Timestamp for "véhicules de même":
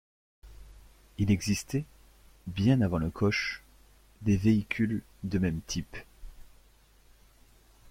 4.35-5.61